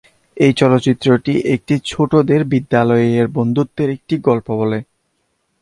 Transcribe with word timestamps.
এই 0.37 0.53
চলচ্চিত্রটি 0.53 1.33
একটি 1.55 1.75
ছোটদের 1.85 2.41
বিদ্যালয়ের 2.51 3.27
বন্ধুত্বের 3.37 3.89
একটি 3.89 4.15
গল্প 4.27 4.47
বলে। 4.61 4.79